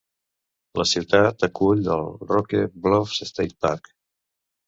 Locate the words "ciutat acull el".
0.91-2.09